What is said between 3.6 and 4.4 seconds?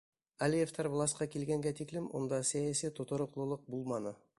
булманы.